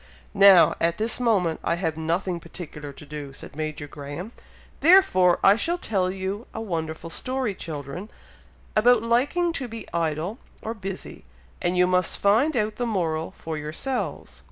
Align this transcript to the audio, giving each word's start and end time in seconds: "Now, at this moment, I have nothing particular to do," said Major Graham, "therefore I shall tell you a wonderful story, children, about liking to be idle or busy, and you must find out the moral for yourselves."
"Now, 0.33 0.73
at 0.81 0.97
this 0.97 1.19
moment, 1.19 1.59
I 1.63 1.75
have 1.75 1.95
nothing 1.95 2.39
particular 2.39 2.91
to 2.91 3.05
do," 3.05 3.33
said 3.33 3.55
Major 3.55 3.85
Graham, 3.87 4.31
"therefore 4.79 5.37
I 5.43 5.55
shall 5.57 5.77
tell 5.77 6.09
you 6.09 6.47
a 6.55 6.59
wonderful 6.59 7.11
story, 7.11 7.53
children, 7.53 8.09
about 8.75 9.03
liking 9.03 9.53
to 9.53 9.67
be 9.67 9.87
idle 9.93 10.39
or 10.63 10.73
busy, 10.73 11.23
and 11.61 11.77
you 11.77 11.85
must 11.85 12.17
find 12.17 12.57
out 12.57 12.77
the 12.77 12.87
moral 12.87 13.35
for 13.37 13.59
yourselves." 13.59 14.39